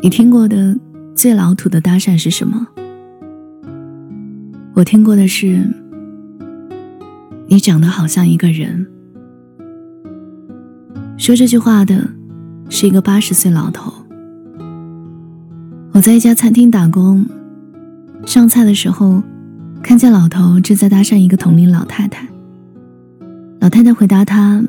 [0.00, 0.78] 你听过的
[1.12, 2.68] 最老土的搭讪是什么？
[4.74, 5.66] 我听过的是，
[7.48, 8.86] 你长得好像一个人。
[11.16, 12.08] 说这句话的
[12.70, 13.92] 是一个八十岁老头。
[15.90, 17.26] 我在一家餐厅打工，
[18.24, 19.20] 上菜的时候，
[19.82, 22.24] 看见老头正在搭讪一个同龄老太太。
[23.58, 24.62] 老太太回答他：“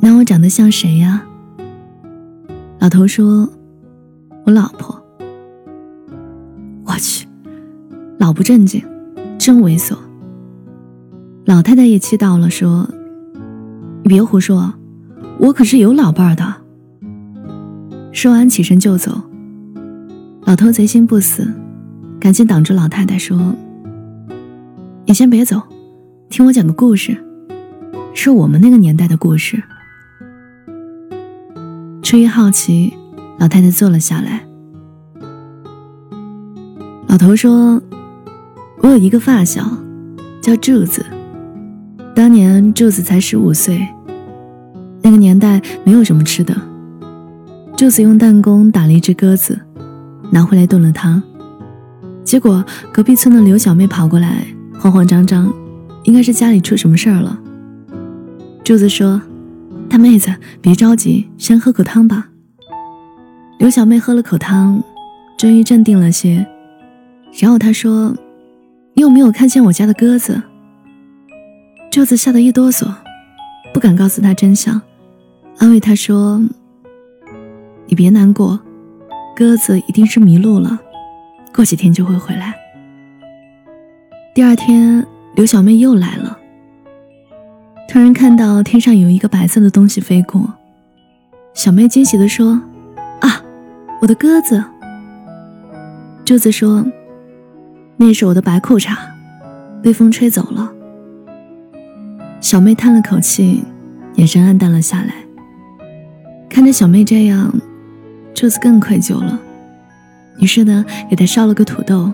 [0.00, 1.26] 那我长得像谁呀？”
[2.84, 3.48] 老头说
[4.44, 5.02] ：“我老婆。”
[6.84, 7.26] 我去，
[8.18, 8.84] 老不正经，
[9.38, 9.96] 真猥琐。
[11.46, 12.86] 老太太也气到了，说
[14.04, 14.74] ：“你别胡说，
[15.38, 16.56] 我可是有老伴儿的。”
[18.12, 19.18] 说完起身就走。
[20.42, 21.50] 老头贼心不死，
[22.20, 23.54] 赶紧挡住老太太说
[25.08, 25.62] ：“你先别走，
[26.28, 27.16] 听我讲个故事，
[28.12, 29.62] 是我们那个年代的故事。”
[32.14, 32.96] 出于好奇，
[33.40, 34.46] 老太太坐了下来。
[37.08, 37.82] 老头说
[38.82, 39.68] ：“我有一个发小，
[40.40, 41.04] 叫柱子。
[42.14, 43.84] 当年柱子才十五岁，
[45.02, 46.54] 那个年代没有什么吃的。
[47.76, 49.58] 柱子用弹弓打了一只鸽子，
[50.30, 51.20] 拿回来炖了汤。
[52.22, 54.46] 结果隔壁村的刘小妹跑过来，
[54.78, 55.52] 慌慌张张，
[56.04, 57.36] 应该是家里出什么事儿了。
[58.62, 59.20] 柱子说。”
[59.94, 62.26] 大妹子，别着急，先喝口汤吧。
[63.60, 64.82] 刘小妹喝了口汤，
[65.38, 66.44] 终于镇定了些。
[67.40, 68.12] 然后她说
[68.94, 70.42] ：“你有没有看见我家的鸽子？”
[71.92, 72.92] 柱子吓得一哆嗦，
[73.72, 74.82] 不敢告诉她真相，
[75.58, 76.42] 安慰她说
[77.86, 78.58] ：“你别难过，
[79.36, 80.76] 鸽子一定是迷路了，
[81.54, 82.52] 过几天就会回来。”
[84.34, 85.06] 第二天，
[85.36, 86.36] 刘小妹又来了。
[87.86, 90.52] 突然看到天上有一个白色的东西飞过，
[91.52, 92.60] 小妹惊喜地说
[93.20, 93.40] ：“啊，
[94.00, 94.64] 我的鸽子！”
[96.24, 96.84] 柱子说
[97.96, 98.96] ：“那是我的白裤衩，
[99.80, 100.72] 被风吹走了。”
[102.40, 103.62] 小妹叹了口气，
[104.16, 105.14] 眼神黯淡了下来。
[106.48, 107.54] 看着小妹这样，
[108.34, 109.38] 柱子更愧疚了，
[110.38, 112.12] 于是呢，给她烧了个土豆。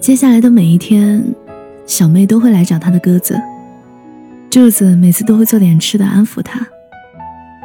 [0.00, 1.24] 接下来的每一天。
[1.86, 3.40] 小妹都会来找他的鸽子，
[4.50, 6.66] 柱子每次都会做点吃的安抚他，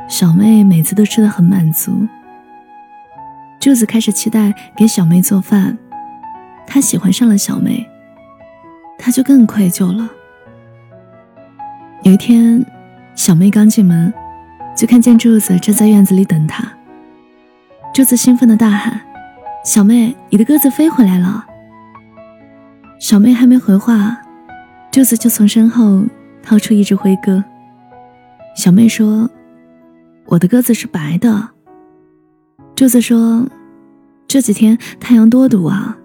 [0.08, 2.08] 小妹每次都吃的很满足。
[3.60, 5.78] 柱子开始期待给小妹做饭，
[6.68, 7.88] 他喜欢上了小妹，
[8.98, 10.10] 他就更愧疚了。
[12.04, 12.66] 有一天，
[13.16, 14.14] 小妹刚进门，
[14.76, 16.66] 就看见柱子正在院子里等她。
[17.94, 19.02] 柱子兴奋的大喊
[19.66, 21.46] ：“小妹，你的鸽子飞回来了！”
[23.00, 24.18] 小妹还没回话，
[24.92, 26.04] 柱子就从身后
[26.44, 27.42] 掏出一只灰鸽。
[28.58, 29.30] 小妹说
[30.28, 31.50] ：“我的鸽子是白的。”
[32.76, 33.48] 柱子说
[34.28, 35.98] ：“这几天太阳多毒啊，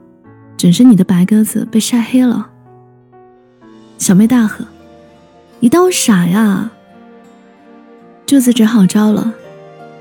[0.56, 2.48] 准是你的白鸽子被晒黑了。”
[3.98, 4.64] 小妹大喝
[5.58, 6.70] ：“你当我傻呀？”
[8.24, 9.34] 柱子只好招了，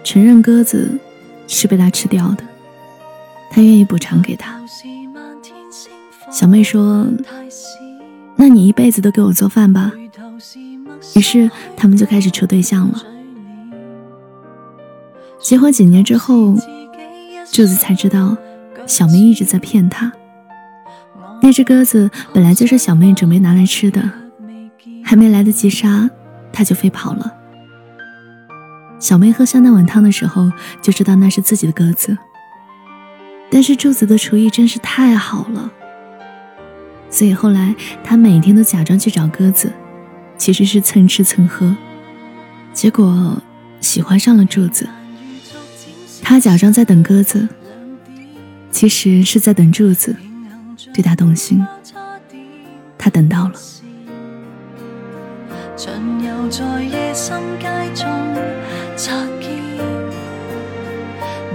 [0.03, 0.99] 承认鸽子
[1.47, 2.43] 是被他吃掉的，
[3.49, 4.61] 他愿意补偿给他。
[6.33, 7.07] 小妹说
[8.35, 9.91] ：“那你一辈子都给我做饭吧。”
[11.15, 13.03] 于是他们就开始处对象了。
[15.39, 16.55] 结婚几年之后，
[17.51, 18.35] 柱子才知道
[18.87, 20.11] 小妹一直在骗他。
[21.39, 24.01] 那只鸽子本来就是小妹准备拿来吃的，
[25.03, 26.09] 还没来得及杀，
[26.51, 27.31] 它就飞跑了。
[28.97, 30.51] 小妹喝下那碗汤的时候，
[30.81, 32.17] 就知道那是自己的鸽子。
[33.51, 35.71] 但是柱子的厨艺真是太好了。
[37.13, 39.71] 所以后来，他每天都假装去找鸽子，
[40.35, 41.77] 其实是蹭吃蹭喝，
[42.73, 43.39] 结果
[43.79, 44.89] 喜欢上了柱子。
[46.23, 47.47] 他假装在等鸽子，
[48.71, 50.15] 其实是在等柱子
[50.91, 51.63] 对他动心。
[52.97, 53.53] 他等到了。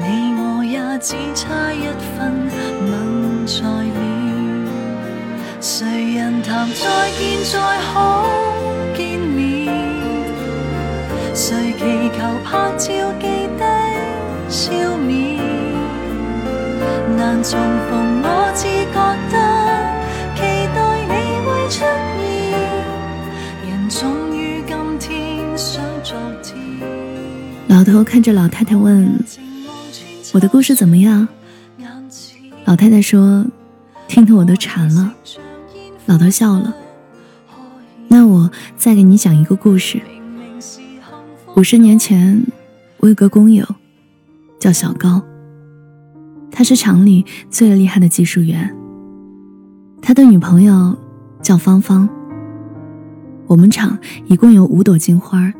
[0.01, 2.49] 你我也只差一分
[5.61, 7.59] 谁人谈再见再
[7.93, 9.67] 可见面？
[11.35, 12.87] 谁祈求拍照
[13.19, 13.65] 记得？
[14.49, 15.37] 笑面？
[17.17, 17.59] 难重
[17.91, 18.97] 逢，我只觉
[19.33, 19.37] 得？
[20.37, 20.39] 期
[20.77, 20.79] 待
[21.09, 21.13] 你
[21.45, 21.83] 会出
[22.21, 22.23] 现。
[23.69, 26.55] 人总于今天想昨天。
[27.67, 29.13] 老头看着老太太问
[30.33, 31.27] ：“我的故事怎么样？”
[32.65, 33.45] 老太太说
[34.07, 34.37] ：“听得？
[34.37, 35.13] 我都馋了。”
[36.09, 36.75] 老头笑了，
[38.09, 40.01] 那我再给你讲一个故事。
[41.55, 42.43] 五十年前，
[42.97, 43.63] 我有个工友，
[44.59, 45.23] 叫小高。
[46.51, 48.75] 他是厂里最厉害的技术员。
[50.01, 50.97] 他的女朋友
[51.43, 52.09] 叫芳芳。
[53.47, 55.53] 我们厂一共有五朵金花，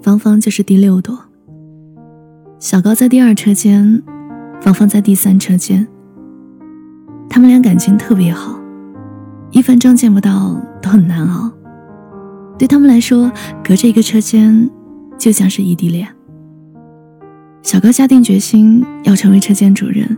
[0.00, 1.18] 芳芳就是第六朵。
[2.60, 4.04] 小高在第二车间，
[4.60, 5.84] 芳芳在第三车间。
[7.28, 8.60] 他们俩感情特别好，
[9.50, 11.50] 一分钟见不到都很难熬。
[12.58, 13.30] 对他们来说，
[13.64, 14.68] 隔着一个车间，
[15.16, 16.08] 就像是异地恋。
[17.62, 20.16] 小高下定决心要成为车间主任，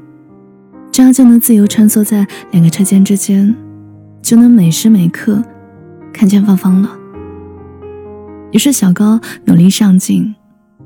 [0.90, 3.54] 这样就能自由穿梭在两个车间之间，
[4.22, 5.42] 就能每时每刻
[6.12, 6.90] 看见芳芳了。
[8.52, 10.34] 于是，小高努力上进，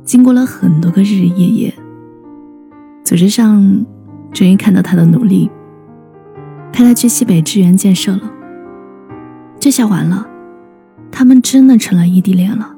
[0.04, 1.74] 经过了很多个日日夜夜，
[3.04, 3.86] 组织上
[4.32, 5.50] 终于看到他的努力，
[6.72, 8.20] 派他去西北支援建设了。
[9.64, 10.28] 这下完了，
[11.10, 12.76] 他们真的成了异地恋了。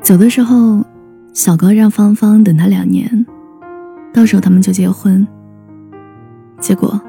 [0.00, 0.84] 走的时候。
[1.32, 3.24] 小高让芳芳等他两年，
[4.12, 5.26] 到时候他们就结婚。
[6.58, 7.00] 结果，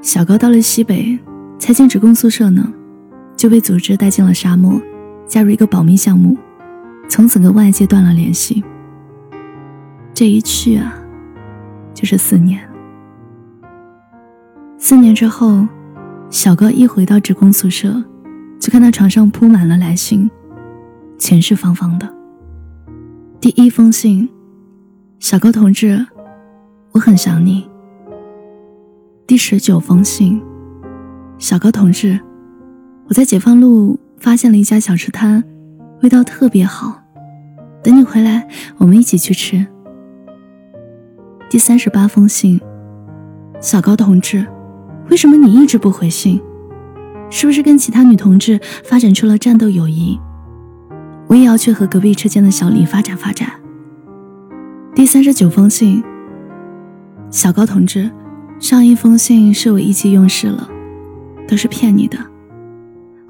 [0.00, 1.18] 小高到了西北，
[1.58, 2.72] 才进职工宿舍呢，
[3.36, 4.80] 就被组织带进了沙漠，
[5.26, 6.36] 加入一个保密项目，
[7.08, 8.64] 从此跟外界断了联系。
[10.14, 10.94] 这一去啊，
[11.92, 12.60] 就是四年。
[14.78, 15.66] 四年之后，
[16.28, 18.02] 小高一回到职工宿舍，
[18.58, 20.28] 就看到床上铺满了来信，
[21.18, 22.14] 全是芳芳的。
[23.40, 24.28] 第一封信，
[25.20, 26.04] 小高同志，
[26.92, 27.68] 我很想你。
[29.26, 30.42] 第十九封信，
[31.38, 32.18] 小高同志，
[33.08, 35.44] 我在解放路发现了一家小吃摊，
[36.02, 37.02] 味道特别好，
[37.84, 38.48] 等你回来，
[38.78, 39.64] 我们一起去吃。
[41.48, 42.60] 第三十八封信，
[43.60, 44.44] 小高同志，
[45.16, 46.42] 为什么你一直不回信？
[47.30, 50.20] 是不是跟其他女同志发展出了战斗友谊？
[51.26, 53.48] 我也要去和隔壁车间的小李发展发展。
[54.94, 56.04] 第三十九封信，
[57.30, 58.10] 小高同志，
[58.58, 60.68] 上一封信是我意气用事了，
[61.48, 62.18] 都是骗你的，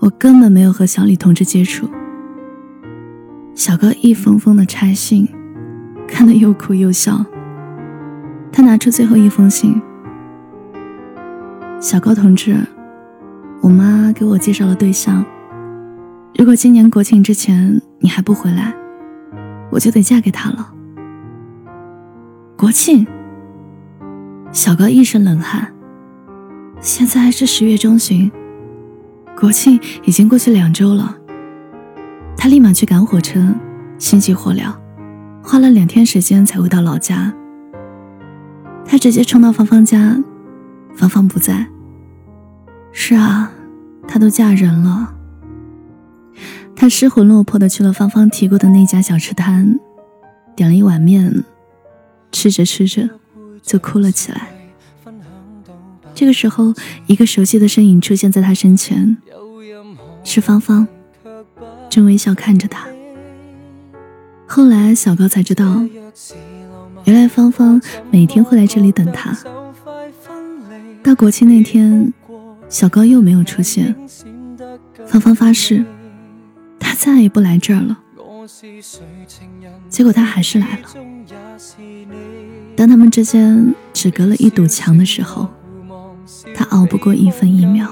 [0.01, 1.89] 我根本没有和小李同志接触。
[3.55, 5.29] 小高一封封的拆信，
[6.09, 7.25] 看得又哭又笑。
[8.51, 9.81] 他拿出最后一封信，
[11.79, 12.57] 小高同志，
[13.61, 15.23] 我妈给我介绍了对象。
[16.35, 18.75] 如果今年国庆之前你还不回来，
[19.71, 20.73] 我就得嫁给他了。
[22.57, 23.07] 国庆，
[24.53, 25.71] 小高一身冷汗。
[26.81, 28.31] 现在是十月中旬，
[29.39, 31.15] 国庆已经过去两周了。
[32.39, 33.55] 他立马去赶火车，
[33.99, 34.73] 心急火燎，
[35.43, 37.33] 花了两天时间才回到老家。
[38.87, 40.17] 他直接冲到芳芳家，
[40.97, 41.67] 芳芳不在。
[42.91, 43.53] 是啊，
[44.09, 45.13] 她都嫁人了。
[46.75, 49.79] 他失魂落魄的去了芳芳提过的那家小吃摊，
[50.55, 51.45] 点了一碗面，
[52.31, 53.09] 吃着吃着
[53.63, 54.49] 就哭了起来。
[56.15, 56.75] 这个时候，
[57.07, 59.17] 一个熟悉的身影出现在他身前，
[60.23, 60.87] 是芳芳，
[61.89, 62.87] 正微笑看着他。
[64.47, 65.83] 后来小高才知道，
[67.05, 69.35] 原来芳芳每天会来这里等他。
[71.07, 72.13] 到国庆那天，
[72.69, 73.95] 小高又没有出现，
[75.07, 75.85] 芳芳发誓。
[76.81, 77.97] 他再也不来这儿了。
[79.89, 80.89] 结果他还是来了。
[82.77, 85.49] 当他们之间只隔了一堵墙的时候，
[86.57, 87.87] 他熬不过一分一秒；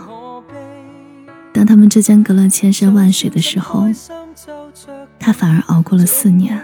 [1.53, 3.87] 当他们之间隔了千山万水的时候，
[5.21, 6.61] 他反而熬过了四年。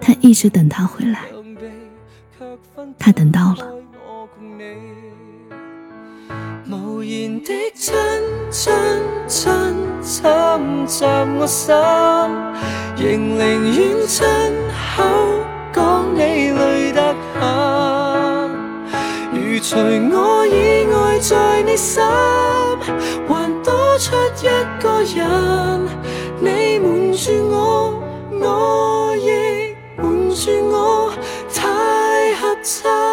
[0.00, 1.20] 他一直等他回来，
[2.98, 3.73] 他等到了。
[7.44, 7.94] 的亲
[8.50, 8.72] 亲
[9.28, 9.52] 亲
[10.02, 11.04] 侵袭
[11.38, 11.74] 我心，
[12.96, 14.26] 仍宁愿亲
[14.96, 15.04] 口
[15.74, 16.20] 讲你
[16.50, 18.50] 累得很。
[19.34, 22.02] 如除我以外在你心，
[23.28, 24.48] 还多出一
[24.82, 25.86] 个人，
[26.40, 28.02] 你瞒住我，
[28.40, 31.12] 我亦瞒住我，
[31.52, 33.03] 太合衬。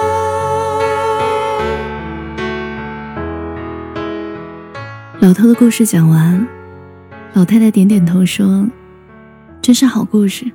[5.22, 6.48] 老头的故事讲完，
[7.34, 8.68] 老太太点点头说
[9.62, 10.52] ：“真是好故事。”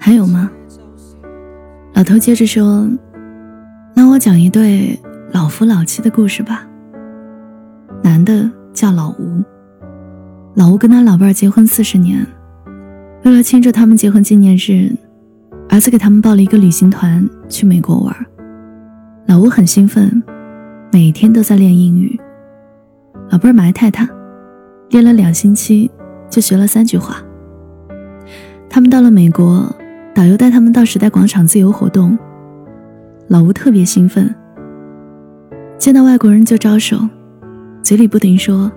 [0.00, 0.50] 还有吗？
[1.92, 2.88] 老头接着说
[3.94, 4.98] ：“那我讲一对
[5.32, 6.66] 老夫老妻的故事吧。
[8.02, 9.44] 男的叫老吴，
[10.54, 12.26] 老吴跟他老伴儿结婚四十年，
[13.26, 14.90] 为了庆祝他们结婚纪念日，
[15.68, 18.16] 儿子给他们报了一个旅行团去美国玩。
[19.26, 20.22] 老吴很兴奋，
[20.90, 22.18] 每天都在练英语。”
[23.30, 24.08] 老伴儿埋汰他，
[24.90, 25.90] 练了两星期
[26.30, 27.22] 就学了三句话。
[28.70, 29.70] 他们到了美国，
[30.14, 32.18] 导游带他们到时代广场自由活动。
[33.28, 34.34] 老吴特别兴奋，
[35.76, 36.98] 见到外国人就招手，
[37.82, 38.72] 嘴里不停说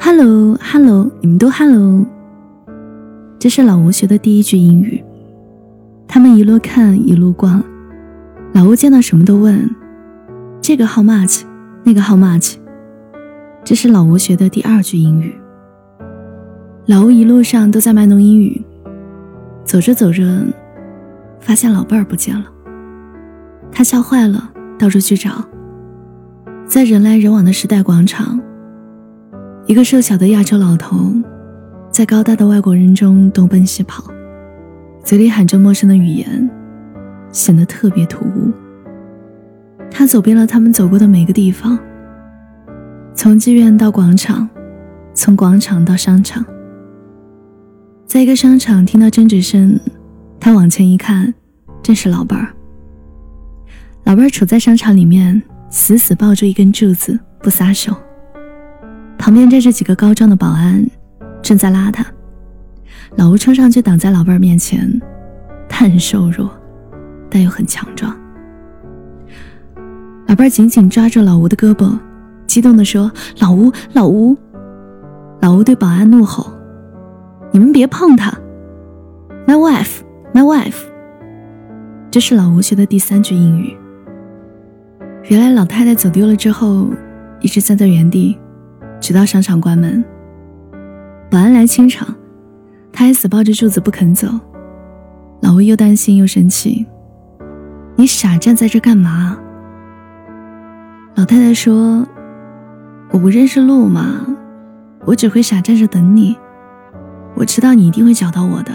[0.00, 2.06] ：“Hello，Hello，你们都 Hello。”
[3.38, 5.04] 这是老吴学的第一句英语。
[6.08, 7.62] 他们一路看一路逛，
[8.54, 9.68] 老吴见到什么都问
[10.62, 11.42] ：“这个 How much？
[11.84, 12.56] 那个 How much？”
[13.66, 15.34] 这是老吴学的第二句英语。
[16.86, 18.64] 老吴一路上都在卖弄英语，
[19.64, 20.46] 走着走着，
[21.40, 22.46] 发现老伴儿不见了。
[23.72, 25.44] 他吓坏了，到处去找。
[26.64, 28.40] 在人来人往的时代广场，
[29.66, 31.12] 一个瘦小的亚洲老头，
[31.90, 34.04] 在高大的外国人中东奔西跑，
[35.02, 36.48] 嘴里喊着陌生的语言，
[37.32, 38.52] 显得特别突兀。
[39.90, 41.76] 他走遍了他们走过的每个地方，
[43.16, 44.46] 从妓院到广场，
[45.14, 46.44] 从广场到商场。
[48.04, 49.80] 在一个商场听到争执声，
[50.38, 51.32] 他往前一看，
[51.82, 52.52] 正是老伴儿。
[54.04, 57.96] 老伴儿处在商场里面，死死抱住一根柱子不撒手。
[59.16, 60.86] 旁边站着几个高壮的保安，
[61.40, 62.04] 正在拉他。
[63.16, 65.00] 老吴冲上去挡在老伴儿面前，
[65.70, 66.50] 他很瘦弱，
[67.30, 68.14] 但又很强壮。
[70.26, 71.98] 老伴儿紧紧抓住老吴的胳膊，
[72.46, 73.10] 激动地说
[73.40, 74.36] ：“老吴，老吴！”
[75.42, 76.52] 老吴对保安怒吼。
[77.52, 78.30] 你们别碰他
[79.46, 80.00] ，My wife,
[80.34, 80.82] my wife。
[82.10, 83.76] 这是老吴学的第三句英语。
[85.24, 86.88] 原来老太太走丢了之后，
[87.40, 88.38] 一直站在原地，
[89.00, 90.04] 直到商场关门。
[91.30, 92.08] 保安来清场，
[92.92, 94.28] 他还死抱着柱子不肯走。
[95.40, 96.86] 老吴又担心又生气
[97.96, 99.36] ：“你傻站在这干嘛？”
[101.16, 102.06] 老太太说
[103.10, 104.26] ：“我不认识路嘛，
[105.04, 106.36] 我只会傻站着等你。”
[107.38, 108.72] 我知道你一定会找到我的。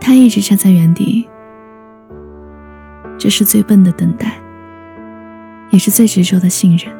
[0.00, 1.28] 他一直站在原地，
[3.16, 4.40] 这是最笨的等待，
[5.70, 6.92] 也是最执着的信任。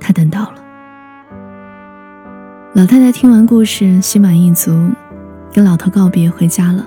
[0.00, 0.54] 他等到了。
[2.72, 4.90] 老太太听完故事，心满意足，
[5.52, 6.86] 跟老头告别，回家了。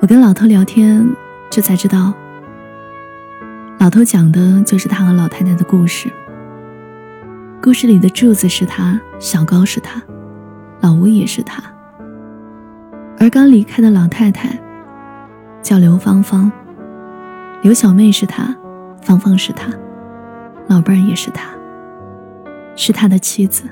[0.00, 1.08] 我跟老头聊天，
[1.48, 2.12] 这才知道，
[3.78, 6.10] 老头讲的就是他和老太太的故事。
[7.60, 10.00] 故事里的柱子是他，小高是他，
[10.80, 11.62] 老吴也是他。
[13.18, 14.58] 而刚离开的老太太
[15.62, 16.50] 叫刘芳芳，
[17.62, 18.54] 刘小妹是他，
[19.02, 19.70] 芳芳是他，
[20.66, 21.50] 老伴儿也是他，
[22.76, 23.64] 是他的妻子。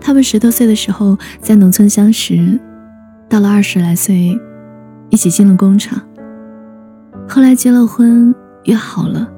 [0.00, 2.60] 他们十多岁的时候在农村相识，
[3.28, 4.38] 到了二十来岁，
[5.10, 6.00] 一起进了工厂。
[7.28, 9.28] 后来结了婚，约好了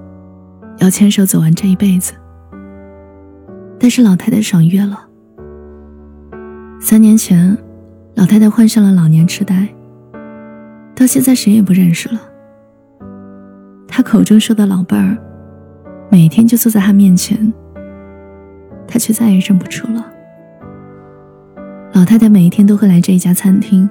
[0.78, 2.12] 要牵手走完这一辈子。
[3.80, 5.06] 但是老太太爽约了。
[6.80, 7.56] 三年前，
[8.14, 9.68] 老太太患上了老年痴呆，
[10.94, 12.20] 到现在谁也不认识了。
[13.86, 15.16] 她口中说的老伴儿，
[16.10, 17.52] 每天就坐在她面前，
[18.86, 20.04] 她却再也认不出了。
[21.94, 23.88] 老太太每一天都会来这一家餐厅，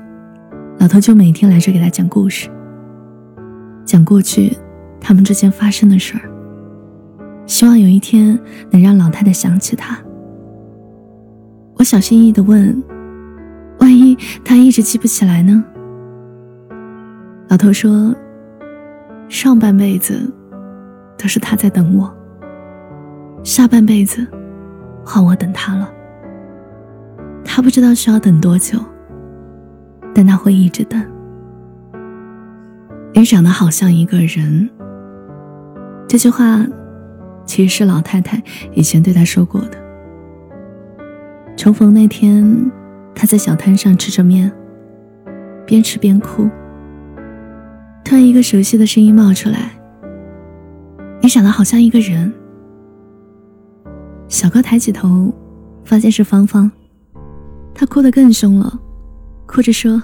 [0.78, 2.50] 老头就每天来这给她讲故事，
[3.88, 4.56] 讲过去
[5.00, 6.30] 他们之间发生的事儿。
[7.46, 8.38] 希望有一天
[8.70, 9.98] 能让老太太想起他。
[11.76, 12.84] 我小心翼翼地问
[13.80, 15.64] ：“万一他一直记不起来呢？”
[17.48, 18.14] 老头说
[19.30, 20.30] ：“上半辈子
[21.18, 22.14] 都是他在等我，
[23.44, 24.28] 下半辈子
[25.06, 25.90] 换我等他了。
[27.46, 28.78] 他不知道需要等多久，
[30.14, 31.02] 但他会一直等。
[33.18, 34.70] 你长得好像一个人。”
[36.08, 36.66] 这句话。
[37.48, 38.44] 其实是老太太
[38.74, 39.78] 以前对他说过的。
[41.56, 42.70] 重逢那天，
[43.16, 44.52] 他在小摊上吃着面，
[45.66, 46.50] 边吃边哭。
[48.04, 49.72] 突然，一个熟悉的声音冒出来
[51.24, 52.34] ：“你长得好像一个人。”
[54.28, 55.34] 小高抬起头，
[55.86, 56.70] 发现是芳芳，
[57.74, 58.78] 她哭得更凶了，
[59.46, 60.04] 哭着说：“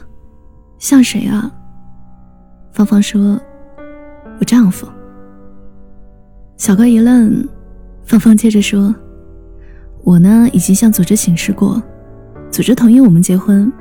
[0.80, 1.52] 像谁啊？”
[2.74, 3.40] 芳芳说
[4.40, 4.88] ：“我丈夫。”
[6.58, 7.48] 小高一愣，
[8.04, 8.94] 芳芳接着说
[10.04, 11.82] ：“我呢，已经向组织请示过，
[12.50, 13.72] 组织同意我们结婚。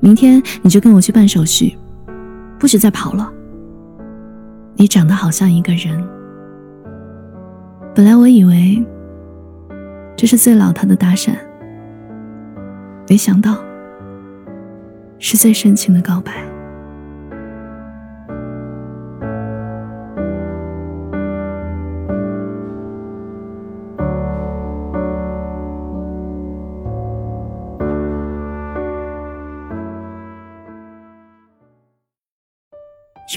[0.00, 1.78] 明天你就跟我去办手续，
[2.58, 3.32] 不许再跑了。
[4.74, 6.02] 你长得好像一个人。
[7.94, 8.84] 本来我以为
[10.16, 11.36] 这是最老套的搭讪，
[13.08, 13.58] 没想到
[15.20, 16.32] 是最深情的告白。”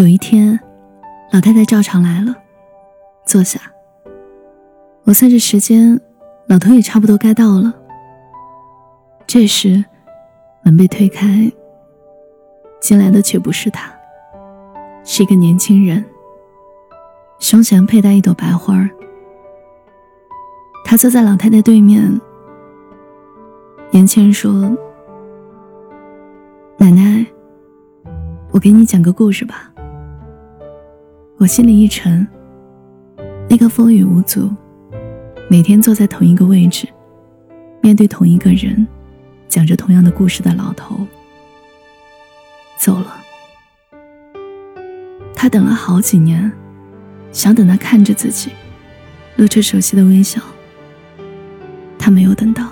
[0.03, 0.59] 有一天，
[1.31, 2.35] 老太太照常来了，
[3.23, 3.57] 坐下。
[5.05, 5.97] 我算着时间，
[6.47, 7.73] 老头也差不多该到了。
[9.25, 9.81] 这时，
[10.61, 11.49] 门被推开，
[12.81, 13.93] 进来的却不是他，
[15.05, 16.03] 是一个年轻人，
[17.39, 18.85] 胸前佩戴一朵白花。
[20.83, 22.19] 他坐在老太太对面。
[23.89, 24.51] 年轻人说
[26.75, 27.25] ：“奶奶，
[28.51, 29.69] 我给你讲个故事吧。”
[31.37, 32.25] 我心里一沉。
[33.49, 34.49] 那个风雨无阻，
[35.49, 36.87] 每天坐在同一个位置，
[37.81, 38.87] 面对同一个人，
[39.47, 41.05] 讲着同样的故事的老头
[42.77, 43.17] 走了。
[45.35, 46.51] 他等了好几年，
[47.31, 48.51] 想等他看着自己，
[49.35, 50.41] 露出熟悉的微笑。
[51.99, 52.69] 他没有等到。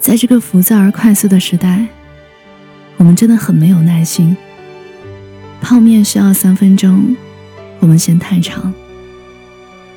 [0.00, 1.86] 在这个浮躁而快速的时代，
[2.96, 4.36] 我们真的很没有耐心。
[5.62, 7.16] 泡面需要三分钟，
[7.84, 8.72] 我们嫌太长；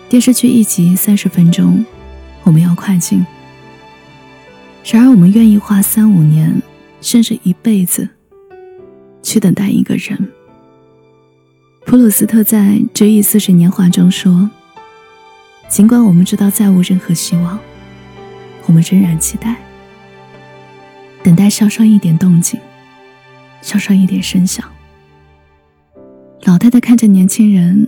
[0.10, 1.86] 电视剧一集三十分钟，
[2.44, 3.25] 我们要快进。
[4.84, 6.62] 然而，我们愿意花三五年，
[7.00, 8.10] 甚至一辈子，
[9.24, 10.29] 去等待一个人。
[11.86, 12.60] 普鲁斯特在
[12.94, 14.50] 《追忆似水年华》中说
[15.72, 17.58] ：“尽管我们知道再无任何希望，
[18.65, 19.56] 我们仍然期待。”
[21.24, 22.60] 等待稍稍一点动静，
[23.62, 24.70] 稍稍一点声响。
[26.48, 27.86] 老太太看着年轻人，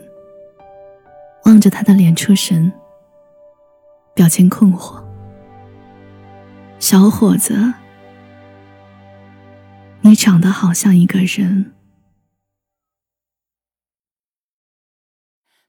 [1.46, 2.70] 望着他的脸出神，
[4.14, 5.02] 表情困惑。
[6.78, 7.74] 小伙子，
[10.02, 11.72] 你长得好像一个人。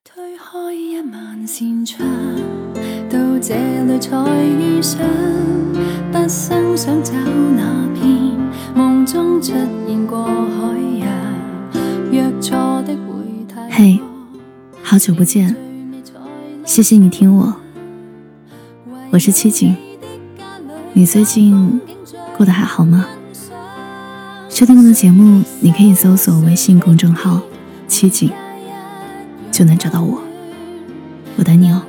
[0.03, 2.05] 推开一万扇窗，
[3.09, 5.01] 到这里才遇上。
[6.11, 8.50] 不生想找那片
[13.83, 13.99] 嘿，
[14.83, 15.57] 好久不见，
[16.67, 17.55] 谢谢你听我，
[19.11, 19.75] 我是七景，
[20.93, 21.81] 你最近
[22.37, 23.07] 过得还好吗？
[24.51, 27.41] 收听我的节目，你可以搜索微信公众号
[27.89, 28.31] 七景，
[29.51, 30.21] 就能找到我，
[31.39, 31.81] 我等你哦。